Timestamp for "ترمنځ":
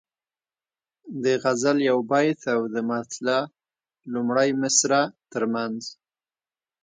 5.33-5.81